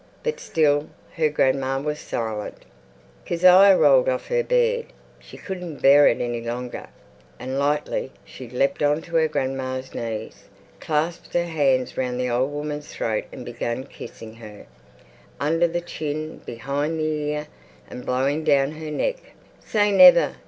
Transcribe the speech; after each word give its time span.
But 0.23 0.39
still 0.39 0.89
her 1.15 1.29
grandma 1.29 1.79
was 1.79 1.99
silent. 1.99 2.65
Kezia 3.23 3.77
rolled 3.77 4.09
off 4.09 4.29
her 4.29 4.43
bed; 4.43 4.87
she 5.19 5.37
couldn't 5.37 5.83
bear 5.83 6.07
it 6.07 6.19
any 6.19 6.41
longer, 6.41 6.87
and 7.37 7.59
lightly 7.59 8.11
she 8.25 8.49
leapt 8.49 8.81
on 8.81 9.03
to 9.03 9.15
her 9.17 9.27
grandma's 9.27 9.93
knees, 9.93 10.45
clasped 10.79 11.35
her 11.35 11.45
hands 11.45 11.97
round 11.97 12.19
the 12.19 12.31
old 12.31 12.51
woman's 12.51 12.91
throat 12.91 13.25
and 13.31 13.45
began 13.45 13.83
kissing 13.83 14.33
her, 14.37 14.65
under 15.39 15.67
the 15.67 15.81
chin, 15.81 16.39
behind 16.47 16.99
the 16.99 17.03
ear, 17.03 17.45
and 17.87 18.03
blowing 18.03 18.43
down 18.43 18.71
her 18.71 18.89
neck. 18.89 19.17
"Say 19.63 19.91
never... 19.91 20.33